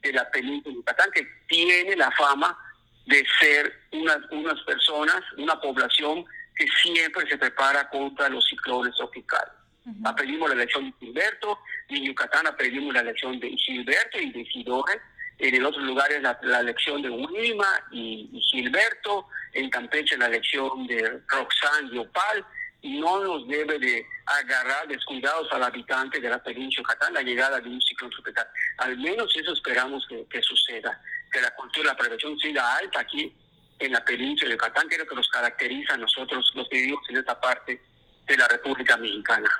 de 0.00 0.12
la 0.12 0.30
península 0.30 0.70
de 0.70 0.76
Yucatán, 0.76 1.10
que 1.12 1.26
tiene 1.48 1.96
la 1.96 2.10
fama 2.12 2.56
de 3.06 3.24
ser 3.40 3.80
unas, 3.92 4.18
unas 4.30 4.60
personas, 4.62 5.20
una 5.36 5.60
población 5.60 6.24
que 6.54 6.66
siempre 6.82 7.28
se 7.28 7.36
prepara 7.36 7.88
contra 7.88 8.28
los 8.28 8.44
ciclones 8.46 8.94
tropicales. 8.96 9.52
Aprendimos 10.04 10.48
la 10.48 10.54
elección 10.54 10.86
de 10.86 10.94
Gilberto, 10.98 11.58
y 11.88 11.98
en 11.98 12.04
Yucatán 12.04 12.46
aprendimos 12.46 12.94
la 12.94 13.00
elección 13.00 13.38
de 13.38 13.50
Gilberto 13.50 14.18
y 14.18 14.30
de 14.32 14.44
Sidore, 14.46 15.00
en 15.38 15.54
el 15.54 15.66
otro 15.66 15.80
lugares 15.82 16.22
la, 16.22 16.38
la 16.42 16.60
elección 16.60 17.02
de 17.02 17.10
Wilma 17.10 17.68
y, 17.90 18.30
Gilberto, 18.50 19.26
en 19.52 19.68
Campeche 19.68 20.16
la 20.16 20.26
elección 20.26 20.86
de 20.86 21.20
Roxanne 21.28 21.90
y 21.92 21.98
Opal, 21.98 22.38
y 22.38 22.63
no 22.84 23.24
nos 23.24 23.48
debe 23.48 23.78
de 23.78 24.06
agarrar 24.26 24.86
descuidados 24.86 25.50
al 25.52 25.62
habitante 25.62 26.20
de 26.20 26.28
la 26.28 26.42
península 26.42 26.82
Yucatán 26.82 27.14
la 27.14 27.22
llegada 27.22 27.60
de 27.60 27.68
un 27.68 27.80
ciclón 27.80 28.10
tropical. 28.10 28.46
Al 28.78 28.98
menos 28.98 29.34
eso 29.34 29.52
esperamos 29.52 30.06
que, 30.08 30.42
suceda, 30.42 31.00
que 31.32 31.40
la 31.40 31.54
cultura 31.54 31.90
de 31.90 31.94
la 31.94 31.96
prevención 31.96 32.38
siga 32.38 32.76
alta 32.76 33.00
aquí 33.00 33.34
en 33.78 33.92
la 33.92 34.04
península 34.04 34.50
de 34.50 34.56
Yucatán, 34.56 34.88
que 34.88 34.96
es 34.96 35.00
lo 35.00 35.06
que 35.06 35.14
nos 35.14 35.28
caracteriza 35.28 35.94
a 35.94 35.96
nosotros 35.96 36.52
los 36.54 36.68
que 36.68 36.76
vivimos 36.76 37.00
en 37.08 37.16
esta 37.16 37.40
parte 37.40 37.80
de 38.26 38.36
la 38.36 38.48
República 38.48 38.96
Mexicana. 38.96 39.50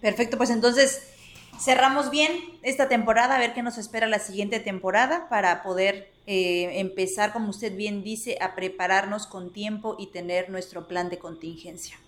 Perfecto, 0.00 0.36
pues 0.36 0.50
entonces 0.50 1.19
cerramos 1.60 2.10
bien 2.10 2.58
esta 2.62 2.88
temporada, 2.88 3.36
a 3.36 3.38
ver 3.38 3.52
qué 3.52 3.62
nos 3.62 3.78
espera 3.78 4.06
la 4.06 4.18
siguiente 4.18 4.60
temporada 4.60 5.28
para 5.28 5.62
poder 5.62 6.10
eh, 6.26 6.80
empezar, 6.80 7.32
como 7.32 7.50
usted 7.50 7.76
bien 7.76 8.02
dice, 8.02 8.38
a 8.40 8.54
prepararnos 8.54 9.26
con 9.26 9.52
tiempo 9.52 9.96
y 9.98 10.10
tener 10.10 10.48
nuestro 10.48 10.88
plan 10.88 11.10
de 11.10 11.18
contingencia. 11.18 11.98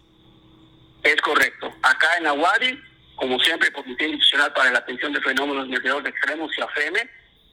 Es 1.02 1.20
correcto. 1.20 1.70
Acá 1.82 2.16
en 2.18 2.26
Aguadi, 2.26 2.78
como 3.16 3.38
siempre, 3.40 3.72
Comité 3.72 4.04
Institucional 4.04 4.52
para 4.54 4.70
la 4.70 4.78
Atención 4.78 5.12
de 5.12 5.20
Fenómenos 5.20 5.68
Meteorológicos 5.68 6.10
Extremos 6.10 6.50
y 6.56 6.60
AFEME, 6.62 7.10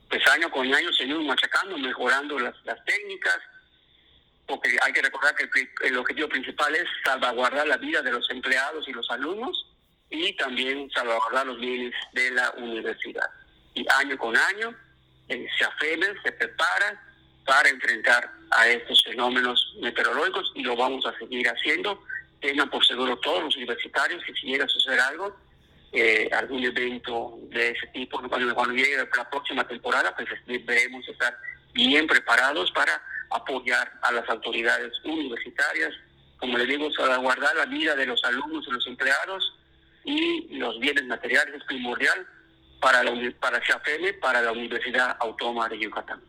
pues 0.10 0.28
año 0.30 0.50
con 0.50 0.74
año 0.74 0.94
seguimos 0.94 1.26
machacando, 1.26 1.78
mejorando 1.78 2.40
las, 2.40 2.56
las 2.64 2.84
técnicas, 2.86 3.38
porque 4.48 4.78
hay 4.82 4.94
que 4.94 5.02
recordar 5.02 5.36
que 5.36 5.48
el 5.88 5.98
objetivo 5.98 6.30
principal 6.30 6.76
es 6.76 6.86
salvaguardar 7.04 7.68
la 7.68 7.78
vida 7.78 8.02
de 8.02 8.12
los 8.12 8.28
empleados 8.32 8.88
y 8.88 8.94
los 8.94 9.08
alumnos 9.12 9.69
y 10.10 10.34
también 10.34 10.90
salvaguardar 10.92 11.46
los 11.48 11.60
bienes 11.60 11.94
de 12.14 12.32
la 12.32 12.52
universidad. 12.58 13.30
Y 13.74 13.86
año 14.00 14.18
con 14.18 14.36
año 14.36 14.76
eh, 15.28 15.48
se 15.58 15.66
afemen, 15.66 16.16
se 16.24 16.32
preparan 16.32 17.00
para 17.46 17.70
enfrentar 17.70 18.32
a 18.52 18.68
estos 18.68 19.04
fenómenos 19.04 19.76
meteorológicos 19.82 20.52
y 20.56 20.64
lo 20.64 20.76
vamos 20.76 21.06
a 21.06 21.18
seguir 21.18 21.48
haciendo. 21.48 22.04
Tengan 22.42 22.70
por 22.70 22.86
seguro 22.86 23.18
todos 23.18 23.44
los 23.44 23.56
universitarios 23.56 24.24
que 24.24 24.34
si 24.34 24.48
llega 24.48 24.66
a 24.66 24.70
suceder 24.70 25.00
algo, 25.00 25.36
eh, 25.92 26.30
algún 26.34 26.64
evento 26.64 27.40
de 27.50 27.70
ese 27.70 27.88
tipo, 27.88 28.22
cuando, 28.28 28.54
cuando 28.54 28.76
llegue 28.76 28.98
la 28.98 29.30
próxima 29.30 29.68
temporada, 29.68 30.16
pues 30.16 30.28
debemos 30.46 31.08
estar 31.08 31.38
bien 31.74 32.08
preparados 32.08 32.72
para 32.72 33.02
apoyar 33.32 33.92
a 34.02 34.12
las 34.12 34.28
autoridades 34.30 34.94
universitarias, 35.04 35.94
como 36.38 36.58
le 36.58 36.66
digo, 36.66 36.92
salvaguardar 36.92 37.56
la 37.56 37.66
vida 37.66 37.96
de 37.96 38.06
los 38.06 38.24
alumnos 38.24 38.66
y 38.68 38.72
los 38.72 38.88
empleados 38.88 39.59
y 40.04 40.58
los 40.58 40.80
bienes 40.80 41.06
materiales 41.06 41.56
es 41.56 41.64
primordial 41.66 42.28
para 42.82 43.04
la 43.04 43.12
para 43.40 43.62
para 44.22 44.42
la 44.42 44.52
Universidad 44.52 45.18
Autónoma 45.20 45.68
de 45.70 45.80
Yucatán. 45.80 46.22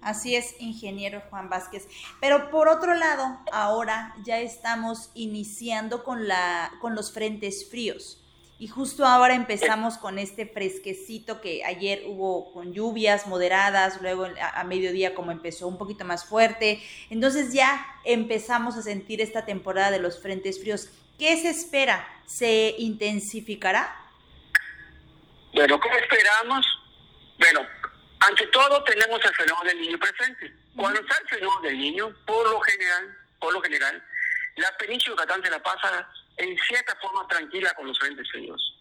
Así 0.00 0.36
es, 0.36 0.54
ingeniero 0.60 1.22
Juan 1.30 1.48
Vázquez. 1.48 1.88
Pero 2.20 2.50
por 2.50 2.68
otro 2.68 2.94
lado, 2.94 3.40
ahora 3.50 4.14
ya 4.24 4.38
estamos 4.38 5.10
iniciando 5.14 6.04
con 6.04 6.28
la 6.28 6.72
con 6.80 6.94
los 6.94 7.12
frentes 7.12 7.68
fríos. 7.68 8.22
Y 8.58 8.68
justo 8.68 9.04
ahora 9.04 9.34
empezamos 9.34 9.98
con 9.98 10.18
este 10.18 10.46
fresquecito 10.46 11.42
que 11.42 11.62
ayer 11.64 12.04
hubo 12.06 12.54
con 12.54 12.72
lluvias 12.72 13.26
moderadas, 13.26 14.00
luego 14.00 14.28
a, 14.40 14.64
mediodía 14.64 15.14
como 15.14 15.30
empezó 15.30 15.68
un 15.68 15.76
poquito 15.76 16.06
más 16.06 16.24
fuerte. 16.24 16.82
Entonces 17.10 17.52
ya 17.52 17.86
empezamos 18.04 18.76
a 18.76 18.82
sentir 18.82 19.20
esta 19.20 19.44
temporada 19.44 19.90
de 19.90 19.98
los 19.98 20.22
frentes 20.22 20.58
fríos. 20.58 20.88
¿Qué 21.18 21.36
se 21.36 21.50
espera? 21.50 22.08
¿Se 22.24 22.74
intensificará? 22.78 23.94
Bueno, 25.52 25.78
¿qué 25.78 25.88
esperamos? 25.90 26.66
Bueno, 27.38 27.60
ante 28.20 28.46
todo 28.46 28.82
tenemos 28.84 29.20
el 29.22 29.34
fenómeno 29.34 29.68
del 29.68 29.80
niño 29.82 29.98
presente. 29.98 30.54
Cuando 30.74 31.00
está 31.00 31.18
el 31.18 31.28
fenómeno 31.28 31.60
del 31.60 31.78
niño, 31.78 32.16
por 32.26 32.50
lo 32.50 32.58
general, 32.60 33.16
por 33.38 33.52
lo 33.52 33.60
general, 33.60 34.02
la 34.56 34.74
península 34.78 35.14
de 35.14 35.22
Yucatán 35.22 35.42
se 35.42 35.50
la 35.50 35.62
pasa 35.62 36.08
en 36.36 36.56
cierta 36.58 36.96
forma 37.00 37.26
tranquila 37.28 37.72
con 37.74 37.86
los 37.86 37.98
frentes 37.98 38.30
fríos. 38.30 38.74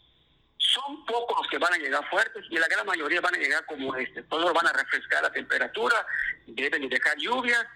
Son 0.58 1.06
pocos 1.06 1.38
los 1.38 1.48
que 1.48 1.58
van 1.58 1.74
a 1.74 1.78
llegar 1.78 2.10
fuertes 2.10 2.44
y 2.50 2.58
la 2.58 2.68
gran 2.68 2.86
mayoría 2.86 3.22
van 3.22 3.36
a 3.36 3.38
llegar 3.38 3.66
como 3.66 3.96
este. 3.96 4.24
Todos 4.24 4.54
van 4.54 4.68
a 4.68 4.74
refrescar 4.74 5.22
la 5.22 5.32
temperatura, 5.32 6.06
deben 6.48 6.90
dejar 6.90 7.18
lluvia 7.18 7.68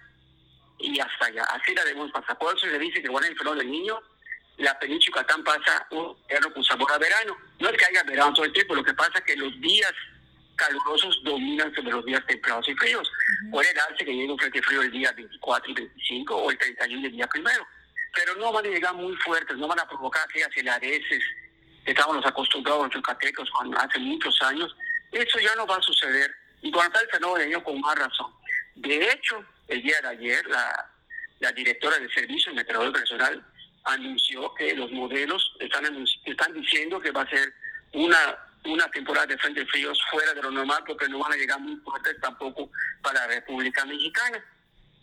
y 0.80 1.00
hasta 1.00 1.28
allá. 1.28 1.44
Así 1.44 1.74
la 1.76 1.84
debemos 1.84 2.12
pasar. 2.12 2.38
Por 2.38 2.56
eso 2.56 2.68
se 2.68 2.80
dice 2.80 3.02
que 3.02 3.10
bueno, 3.10 3.28
el 3.28 3.38
fenómeno 3.38 3.62
del 3.62 3.72
niño 3.72 4.02
la 4.60 4.78
península 4.78 5.22
Yucatán 5.22 5.44
pasa 5.44 5.88
un 5.92 6.16
perro 6.28 6.54
con 6.54 6.64
sabor 6.64 6.92
a 6.92 6.98
verano. 6.98 7.38
No 7.60 7.70
es 7.70 7.78
que 7.78 7.86
haya 7.86 8.04
verano 8.04 8.34
todo 8.34 8.46
el 8.46 8.54
tiempo, 8.54 8.76
lo 8.76 8.84
que 8.84 8.94
pasa 8.94 9.14
es 9.16 9.24
que 9.24 9.36
los 9.38 9.60
días 9.62 9.94
calurosos 10.56 11.22
dominan 11.24 11.74
sobre 11.74 11.92
los 11.92 12.06
días 12.06 12.22
templados 12.28 12.68
y 12.68 12.76
fríos. 12.76 13.10
Puede 13.52 13.74
darse 13.74 14.04
que 14.04 14.14
llegue 14.14 14.32
un 14.32 14.38
frente 14.38 14.62
frío 14.62 14.82
el 14.82 14.92
día 14.92 15.14
24 15.14 15.72
y 15.72 15.74
25 15.76 16.36
o 16.36 16.52
el 16.52 16.58
31 16.58 17.02
del 17.04 17.12
día 17.14 17.28
primero, 17.28 17.66
pero 18.14 18.36
no 18.36 18.52
van 18.52 18.66
a 18.66 18.70
llegar 18.70 18.94
muy 18.96 19.16
fuertes, 19.18 19.58
no 19.58 19.68
van 19.68 19.80
a 19.80 19.88
provocar 19.88 20.24
aquellas 20.24 20.56
heladeces 20.56 21.24
que 21.86 21.92
estábamos 21.92 22.26
acostumbrados 22.26 22.84
los 22.84 22.96
yucatecos 22.96 23.50
hace 23.78 24.00
muchos 24.00 24.42
años. 24.42 24.76
Eso 25.12 25.40
ya 25.40 25.56
no 25.56 25.66
va 25.66 25.76
a 25.78 25.82
suceder. 25.82 26.34
Y 26.62 26.72
cuando 26.72 26.94
está 26.94 27.06
el 27.06 27.12
fenómeno 27.12 27.64
con 27.64 27.80
más 27.80 27.98
razón. 27.98 28.34
De 28.76 29.12
hecho, 29.12 29.44
el 29.68 29.82
día 29.82 30.00
de 30.02 30.08
ayer, 30.10 30.46
la, 30.48 30.90
la 31.40 31.52
directora 31.52 31.98
del 31.98 32.14
Servicio 32.14 32.54
Meteorológico 32.54 33.00
Nacional 33.00 33.46
anunció 33.86 34.54
que 34.56 34.76
los 34.76 34.92
modelos 34.92 35.56
están, 35.60 36.06
están 36.26 36.54
diciendo 36.54 37.00
que 37.00 37.12
va 37.12 37.22
a 37.22 37.30
ser 37.30 37.54
una, 37.94 38.38
una 38.66 38.90
temporada 38.92 39.28
de 39.28 39.38
frente 39.38 39.66
fríos 39.66 40.00
fuera 40.12 40.34
de 40.34 40.42
lo 40.42 40.52
normal 40.52 40.84
porque 40.86 41.08
no 41.08 41.20
van 41.20 41.34
a 41.34 41.38
llegar 41.38 41.60
muy 41.60 41.78
fuertes 41.78 42.20
tampoco 42.22 42.70
para 43.02 43.22
la 43.22 43.36
República 43.36 43.86
Mexicana. 43.86 44.44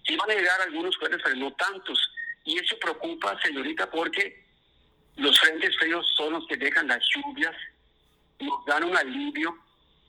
Sí 0.07 0.17
van 0.17 0.31
a 0.31 0.35
llegar 0.35 0.61
algunos 0.61 0.97
fuertes, 0.97 1.21
pero 1.25 1.37
no 1.37 1.53
tantos. 1.55 1.99
Y 2.47 2.59
eso 2.59 2.77
preocupa, 2.81 3.39
señorita, 3.43 3.91
porque 3.91 4.45
los 5.17 5.39
frentes 5.39 5.77
fríos 5.79 6.07
son 6.17 6.35
los 6.35 6.47
que 6.47 6.57
dejan 6.57 6.87
las 6.89 7.03
lluvias, 7.15 7.55
nos 8.41 8.65
dan 8.67 8.85
un 8.85 8.97
alivio 8.97 9.57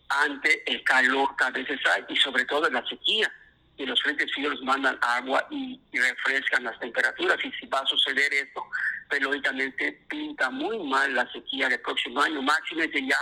ante 0.10 0.64
el 0.72 0.84
calor 0.84 1.36
que 1.36 1.44
a 1.44 1.50
veces 1.50 1.80
hay 1.86 2.04
y 2.10 2.16
sobre 2.18 2.46
todo 2.46 2.68
en 2.68 2.74
la 2.74 2.86
sequía 2.88 3.32
y 3.78 3.86
los 3.86 4.02
frentes 4.02 4.32
fríos 4.34 4.62
mandan 4.64 4.98
agua 5.02 5.46
y, 5.52 5.80
refrescan 5.94 6.64
las 6.64 6.80
temperaturas. 6.80 7.38
Y 7.44 7.52
si 7.54 7.68
va 7.68 7.80
a 7.80 7.86
suceder 7.86 8.34
esto, 8.34 8.64
periódicamente 9.10 10.04
pinta 10.10 10.50
muy 10.50 10.80
mal 10.84 11.14
la 11.14 11.32
sequía 11.32 11.70
del 11.70 11.80
próximo 11.82 12.22
año. 12.22 12.42
Máximo 12.42 12.82
que 12.92 13.08
ya 13.08 13.18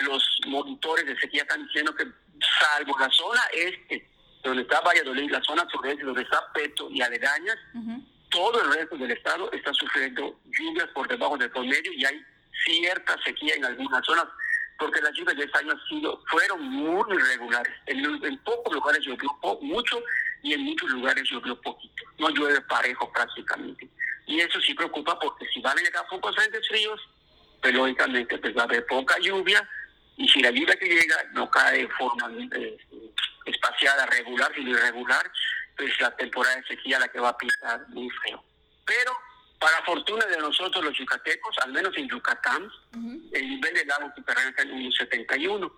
los 0.00 0.22
monitores 0.46 1.06
de 1.06 1.18
sequía 1.18 1.42
están 1.42 1.64
diciendo 1.66 1.94
que 1.94 2.04
salvo 2.60 2.98
la 2.98 3.10
zona 3.10 3.40
este, 3.52 4.08
donde 4.42 4.62
está 4.62 4.80
Valladolid, 4.80 5.30
la 5.30 5.42
zona 5.42 5.66
sureste, 5.70 6.04
donde 6.04 6.22
está 6.22 6.52
Peto 6.52 6.90
y 6.90 7.00
aledañas, 7.00 7.56
todo 7.72 8.13
todo 8.34 8.60
el 8.60 8.74
resto 8.74 8.96
del 8.96 9.12
estado 9.12 9.50
está 9.52 9.72
sufriendo 9.72 10.36
lluvias 10.58 10.88
por 10.88 11.06
debajo 11.06 11.38
del 11.38 11.50
promedio 11.50 11.92
y 11.92 12.04
hay 12.04 12.20
cierta 12.64 13.16
sequía 13.24 13.54
en 13.54 13.64
algunas 13.64 14.04
zonas 14.04 14.26
porque 14.76 15.00
las 15.00 15.12
lluvias 15.12 15.36
de 15.36 15.44
este 15.44 15.58
año 15.58 15.70
han 15.70 15.88
sido, 15.88 16.20
fueron 16.28 16.60
muy 16.64 17.14
irregulares. 17.14 17.72
En, 17.86 18.36
pocos 18.38 18.74
lugares 18.74 19.04
llovió 19.04 19.30
mucho 19.62 20.02
y 20.42 20.52
en 20.52 20.62
muchos 20.62 20.90
lugares 20.90 21.22
llovió 21.30 21.60
poquito. 21.60 22.02
No 22.18 22.28
llueve 22.30 22.60
parejo 22.62 23.10
prácticamente. 23.12 23.88
Y 24.26 24.40
eso 24.40 24.60
sí 24.60 24.74
preocupa 24.74 25.16
porque 25.20 25.46
si 25.54 25.60
van 25.60 25.78
a 25.78 25.82
llegar 25.82 26.04
pocos 26.10 26.34
frentes 26.34 26.66
fríos, 26.66 27.00
pues 27.62 27.72
lógicamente 27.72 28.36
pues 28.38 28.56
va 28.56 28.62
a 28.62 28.64
haber 28.64 28.84
poca 28.86 29.16
lluvia 29.20 29.66
y 30.16 30.28
si 30.28 30.40
la 30.40 30.50
lluvia 30.50 30.76
que 30.76 30.88
llega 30.88 31.16
no 31.34 31.48
cae 31.48 31.82
de 31.82 31.88
forma 31.90 32.32
eh, 32.56 32.76
espaciada 33.46 34.06
regular, 34.06 34.52
sino 34.56 34.70
irregular, 34.70 35.30
pues 35.76 36.00
la 36.00 36.14
temporada 36.16 36.56
de 36.56 36.64
sequía 36.64 36.98
la 36.98 37.08
que 37.08 37.20
va 37.20 37.30
a 37.30 37.38
pisar 37.38 37.88
muy 37.88 38.08
feo. 38.10 38.42
Pero 38.84 39.12
para 39.58 39.82
fortuna 39.84 40.26
de 40.26 40.36
nosotros 40.38 40.84
los 40.84 40.96
yucatecos, 40.96 41.56
al 41.58 41.72
menos 41.72 41.96
en 41.96 42.08
Yucatán, 42.08 42.70
el 43.32 43.48
nivel 43.48 43.74
del 43.74 43.86
lago 43.86 44.12
subterráneo 44.14 44.50
está 44.50 44.62
en 44.62 44.70
1,71. 44.70 45.72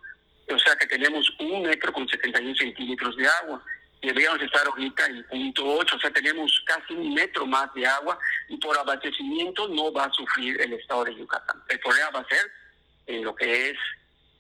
O 0.49 0.59
sea 0.59 0.76
que 0.76 0.87
tenemos 0.87 1.29
un 1.38 1.62
metro 1.62 1.93
con 1.93 2.09
71 2.09 2.55
centímetros 2.57 3.17
de 3.17 3.29
agua. 3.29 3.62
Deberíamos 4.03 4.41
estar 4.43 4.67
ahorita 4.67 5.07
en 5.07 5.25
punto 5.25 5.65
8, 5.65 5.97
o 5.97 6.00
sea, 6.00 6.11
tenemos 6.11 6.62
casi 6.67 6.93
un 6.93 7.15
metro 7.15 7.47
más 7.47 7.73
de 7.75 7.87
agua 7.87 8.19
y 8.49 8.57
por 8.59 8.76
abastecimiento 8.76 9.69
no 9.69 9.93
va 9.93 10.05
a 10.05 10.12
sufrir 10.12 10.61
el 10.61 10.75
estado 10.75 11.05
de 11.05 11.17
Yucatán. 11.17 11.62
El 11.69 11.81
problema 11.81 12.11
va 12.11 12.21
a 12.21 12.29
ser 12.29 12.50
en 13.07 13.25
lo 13.25 13.35
que 13.35 13.71
es 13.71 13.79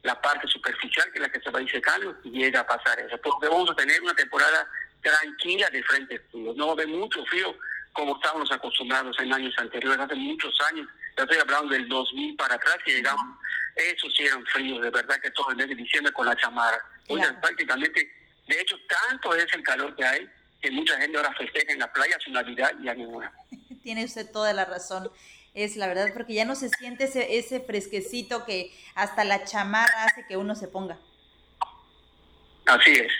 la 0.02 0.20
parte 0.20 0.46
superficial, 0.46 1.10
que 1.10 1.18
es 1.18 1.22
la 1.22 1.28
que 1.30 1.40
se 1.40 1.50
va 1.50 1.58
a 1.58 1.62
ir 1.62 1.70
secando, 1.70 2.16
y 2.22 2.30
llega 2.30 2.60
a 2.60 2.66
pasar 2.66 3.00
eso. 3.00 3.18
Porque 3.18 3.48
vamos 3.48 3.70
a 3.70 3.74
tener 3.74 4.00
una 4.02 4.14
temporada 4.14 4.68
tranquila 5.06 5.70
de 5.70 5.82
frente 5.82 6.18
frío. 6.30 6.52
No 6.54 6.66
va 6.66 6.72
a 6.72 6.74
haber 6.74 6.88
mucho 6.88 7.24
frío 7.26 7.54
como 7.92 8.16
estábamos 8.16 8.50
acostumbrados 8.52 9.16
en 9.20 9.32
años 9.32 9.54
anteriores, 9.56 9.98
hace 9.98 10.14
muchos 10.14 10.54
años. 10.70 10.86
Ya 11.16 11.22
estoy 11.22 11.38
hablando 11.38 11.72
del 11.72 11.88
2000 11.88 12.36
para 12.36 12.56
atrás 12.56 12.76
que 12.84 12.92
llegamos. 12.92 13.38
Esos 13.74 14.14
sí 14.14 14.24
eran 14.24 14.44
fríos, 14.46 14.82
de 14.82 14.90
verdad 14.90 15.16
que 15.22 15.30
todo 15.30 15.50
el 15.50 15.56
mes 15.56 15.68
de 15.68 15.74
diciembre 15.76 16.12
con 16.12 16.26
la 16.26 16.36
chamarra. 16.36 16.78
prácticamente, 17.40 18.10
de 18.46 18.60
hecho, 18.60 18.76
tanto 18.88 19.34
es 19.34 19.46
el 19.54 19.62
calor 19.62 19.94
que 19.96 20.04
hay 20.04 20.28
que 20.60 20.70
mucha 20.70 20.98
gente 20.98 21.16
ahora 21.16 21.34
festeja 21.34 21.72
en 21.72 21.78
la 21.78 21.92
playa 21.92 22.16
su 22.24 22.30
Navidad 22.30 22.72
y 22.82 22.88
Año 22.88 23.06
Nuevo. 23.08 23.32
Tiene 23.82 24.04
usted 24.04 24.30
toda 24.30 24.52
la 24.52 24.64
razón 24.64 25.10
es 25.54 25.76
la 25.76 25.86
verdad, 25.86 26.12
porque 26.12 26.34
ya 26.34 26.44
no 26.44 26.54
se 26.54 26.68
siente 26.68 27.04
ese, 27.04 27.38
ese 27.38 27.60
fresquecito 27.60 28.44
que 28.44 28.70
hasta 28.94 29.24
la 29.24 29.44
chamarra 29.44 30.04
hace 30.04 30.26
que 30.26 30.36
uno 30.36 30.54
se 30.54 30.68
ponga. 30.68 30.98
Así 32.66 32.90
es. 32.90 33.12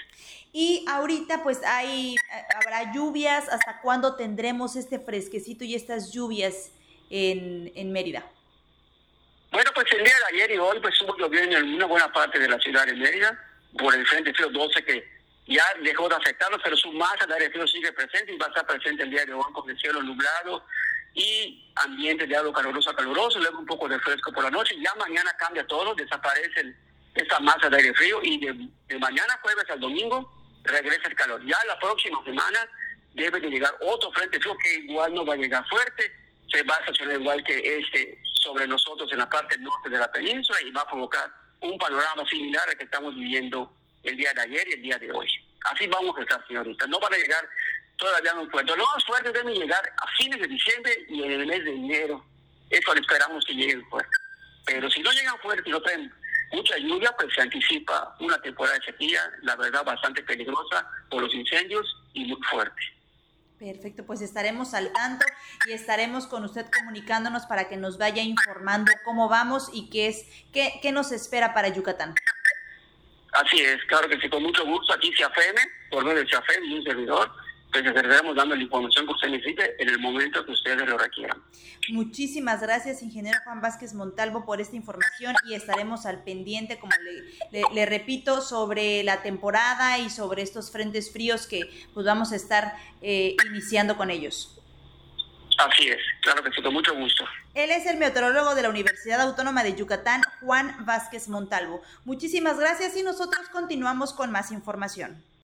Y 0.59 0.87
ahorita 0.89 1.43
pues 1.43 1.63
hay, 1.65 2.17
habrá 2.55 2.91
lluvias, 2.91 3.47
¿hasta 3.51 3.79
cuándo 3.83 4.17
tendremos 4.17 4.75
este 4.75 4.99
fresquecito 4.99 5.65
y 5.65 5.75
estas 5.75 6.15
lluvias 6.15 6.73
en, 7.11 7.93
Mérida? 7.93 8.25
Bueno, 9.53 9.71
pues 9.75 9.85
el 9.93 10.03
día 10.03 10.15
de 10.17 10.35
ayer 10.35 10.53
y 10.53 10.57
hoy 10.57 10.81
pues 10.81 10.95
estuvo 10.95 11.15
lloviendo 11.19 11.59
en 11.59 11.75
una 11.75 11.85
buena 11.85 12.11
parte 12.11 12.39
de 12.39 12.49
la 12.49 12.59
ciudad 12.59 12.87
de 12.87 12.95
Mérida, 12.95 13.39
por 13.79 13.95
el 13.95 14.07
frente 14.07 14.33
frío 14.33 14.49
12 14.49 14.83
que 14.83 15.07
ya 15.47 15.63
dejó 15.83 16.09
de 16.09 16.15
afectarnos, 16.15 16.59
pero 16.65 16.75
su 16.75 16.91
masa 16.91 17.27
de 17.27 17.35
aire 17.35 17.51
frío 17.51 17.67
sigue 17.67 17.93
presente 17.93 18.33
y 18.33 18.39
va 18.39 18.47
a 18.47 18.49
estar 18.49 18.67
presente 18.67 19.03
el 19.03 19.11
día 19.11 19.27
de 19.27 19.35
hoy 19.35 19.53
con 19.53 19.69
el 19.69 19.79
cielo 19.79 20.03
nublado, 20.03 20.65
y 21.13 21.71
ambiente 21.75 22.27
de 22.27 22.35
agua 22.35 22.55
caluroso 22.55 22.89
a 22.89 22.97
caluroso, 22.97 23.39
luego 23.41 23.59
un 23.59 23.67
poco 23.67 23.89
de 23.89 24.01
fresco 24.01 24.33
por 24.33 24.45
la 24.45 24.51
noche, 24.51 24.75
ya 24.81 24.95
mañana 24.95 25.37
cambia 25.39 25.67
todo, 25.67 25.95
desaparece 25.95 26.75
esa 27.15 27.41
masa 27.41 27.69
de 27.69 27.77
aire 27.77 27.93
frío 27.93 28.21
y 28.23 28.39
de, 28.39 28.99
mañana 28.99 29.39
jueves 29.43 29.69
al 29.69 29.81
domingo 29.81 30.33
regresa 30.67 31.09
el 31.09 31.15
calor. 31.15 31.45
Ya 31.45 31.57
la 31.67 31.79
próxima 31.79 32.23
semana 32.25 32.69
debe 33.15 33.41
de 33.41 33.49
llegar 33.49 33.75
otro 33.81 34.11
frente 34.13 34.39
frío 34.41 34.57
que 34.63 34.75
igual 34.75 35.15
no 35.15 35.25
va 35.25 35.35
a 35.35 35.37
llegar 35.37 35.67
fuerte, 35.69 36.13
se 36.51 36.63
va 36.65 36.77
a 36.77 36.81
estacionar 36.81 37.21
igual 37.21 37.43
que 37.45 37.79
este 37.79 38.19
sobre 38.43 38.67
nosotros 38.67 39.11
en 39.11 39.19
la 39.19 39.29
parte 39.29 39.59
norte 39.59 39.89
de 39.89 39.99
la 39.99 40.11
península 40.13 40.59
y 40.63 40.71
va 40.71 40.83
a 40.83 40.89
provocar 40.89 41.31
un 41.61 41.79
panorama 41.79 42.25
similar 42.29 42.69
al 42.69 42.77
que 42.77 42.85
estamos 42.85 43.15
viviendo 43.15 43.73
el 44.03 44.17
día 44.17 44.33
de 44.35 44.43
ayer 44.43 44.69
y 44.69 44.73
el 44.75 44.83
día 44.83 44.99
de 44.99 45.11
hoy. 45.11 45.29
Así 45.65 45.87
vamos 45.89 46.17
a 46.17 46.23
estar, 46.23 46.47
señorita. 46.47 46.87
No 46.87 47.01
van 47.01 47.15
a 47.15 47.17
llegar 47.17 47.49
todavía 47.97 48.35
no 48.35 48.49
puedo. 48.49 48.77
Los 48.77 48.87
más 48.95 49.05
fuertes 49.05 49.33
deben 49.33 49.55
llegar 49.55 49.83
a 49.97 50.07
fines 50.19 50.41
de 50.41 50.47
diciembre 50.47 51.07
y 51.09 51.23
en 51.23 51.33
el 51.33 51.47
mes 51.47 51.65
de 51.65 51.75
enero. 51.75 52.25
Eso 52.71 52.95
lo 52.95 53.01
esperamos 53.01 53.45
que 53.45 53.55
lleguen 53.55 53.85
fuertes. 53.89 54.21
Pero 54.65 54.91
si 54.91 55.01
no 55.01 55.11
llegan 55.13 55.39
fuertes 55.39 55.67
y 55.67 55.71
no 55.71 55.81
traen 55.81 56.13
mucha 56.53 56.77
lluvia, 56.79 57.15
pues 57.19 57.35
se 57.35 57.43
anticipa 57.43 58.17
una 58.21 58.41
temporada 58.41 58.77
de 58.79 58.85
sequía, 58.85 59.21
la 59.43 59.57
verdad, 59.57 59.85
bastante 59.85 60.23
peligrosa 60.23 60.89
por 61.11 61.23
los 61.23 61.35
incendios 61.35 61.87
y 62.15 62.25
muy 62.25 62.41
fuerte. 62.51 62.83
Perfecto, 63.59 64.05
pues 64.05 64.21
estaremos 64.21 64.75
al 64.75 64.93
tanto 64.93 65.25
y 65.67 65.73
estaremos 65.73 66.27
con 66.27 66.45
usted 66.45 66.67
comunicándonos 66.79 67.47
para 67.47 67.69
que 67.69 67.79
nos 67.79 67.97
vaya 67.97 68.23
informando 68.23 68.93
cómo 69.05 69.31
vamos 69.31 69.71
y 69.73 69.89
qué 69.89 70.09
es 70.09 70.27
qué, 70.53 70.79
qué 70.83 70.93
nos 70.93 71.11
espera 71.11 71.55
para 71.55 71.69
Yucatán. 71.69 72.15
Así 73.33 73.61
es, 73.61 73.83
claro 73.85 74.09
que 74.09 74.21
sí, 74.21 74.29
con 74.29 74.43
mucho 74.43 74.65
gusto. 74.65 74.95
Aquí 74.95 75.13
se 75.15 75.25
afeme, 75.25 75.61
por 75.91 76.05
medio 76.05 76.23
de 76.23 76.67
y 76.67 76.75
un 76.75 76.85
servidor, 76.85 77.31
pues 77.83 77.97
estaremos 77.97 78.35
dando 78.35 78.55
la 78.55 78.63
información 78.63 79.07
que 79.07 79.13
usted 79.13 79.29
necesite 79.29 79.83
en 79.83 79.89
el 79.89 79.99
momento 79.99 80.45
que 80.45 80.53
ustedes 80.53 80.89
lo 80.89 80.99
requieran. 80.99 81.43
Muchísimas 81.91 82.61
gracias, 82.61 83.03
ingeniero 83.03 83.39
Juan 83.45 83.61
Vázquez 83.61 83.95
Montalvo, 83.95 84.45
por 84.45 84.61
esta 84.61 84.77
información 84.77 85.35
y 85.47 85.55
estaremos 85.55 86.07
al 86.07 86.25
pendiente, 86.25 86.79
como 86.79 86.93
le, 87.51 87.63
le, 87.73 87.87
repito, 87.87 88.41
sobre 88.41 89.03
la 89.03 89.23
temporada 89.23 89.99
y 89.99 90.11
sobre 90.11 90.43
estos 90.43 90.71
frentes 90.71 91.13
fríos 91.13 91.47
que 91.47 91.63
pues 91.95 92.07
vamos 92.07 92.33
a 92.33 92.37
estar 92.37 92.75
eh, 93.03 93.37
iniciando 93.51 93.97
con 93.97 94.11
ellos. 94.11 94.53
Así 95.59 95.89
es, 95.89 95.99
claro 96.21 96.43
que 96.43 96.53
sí, 96.53 96.63
con 96.63 96.75
mucho 96.75 96.95
gusto. 96.95 97.25
Él 97.55 97.71
es 97.71 97.87
el 97.87 97.97
meteorólogo 97.97 98.55
de 98.55 98.63
la 98.63 98.69
Universidad 98.69 99.23
Autónoma 99.23 99.63
de 99.63 99.75
Yucatán, 99.75 100.21
Juan 100.41 100.85
Vázquez 100.85 101.29
Montalvo. 101.29 101.81
Muchísimas 102.05 102.59
gracias 102.59 102.95
y 102.97 103.03
nosotros 103.03 103.49
continuamos 103.49 104.13
con 104.13 104.31
más 104.31 104.53
información. 104.53 105.25